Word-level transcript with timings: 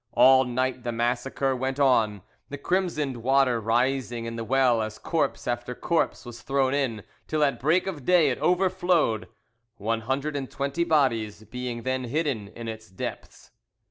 All 0.13 0.45
night 0.45 0.83
the 0.83 0.91
massacre 0.91 1.55
went 1.55 1.79
on, 1.79 2.23
the 2.49 2.57
crimsoned 2.57 3.17
water 3.17 3.61
rising 3.61 4.25
in 4.25 4.35
the 4.35 4.43
well 4.43 4.81
as 4.81 4.97
corpse 4.97 5.47
after 5.47 5.75
corpse 5.75 6.25
was 6.25 6.41
thrown 6.41 6.73
in, 6.73 7.03
till, 7.27 7.43
at 7.43 7.59
break 7.59 7.85
of 7.85 8.03
day, 8.03 8.31
it 8.31 8.39
overflowed, 8.39 9.27
one 9.77 10.01
hundred 10.01 10.35
and 10.35 10.49
twenty 10.49 10.83
bodies 10.83 11.43
being 11.43 11.83
then 11.83 12.05
hidden 12.05 12.47
in 12.47 12.67
its 12.67 12.89
depths. 12.89 13.51